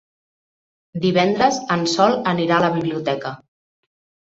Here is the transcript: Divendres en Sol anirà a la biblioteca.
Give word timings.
Divendres 1.03 1.59
en 1.77 1.85
Sol 1.93 2.17
anirà 2.33 2.59
a 2.59 2.65
la 2.67 2.73
biblioteca. 2.81 3.37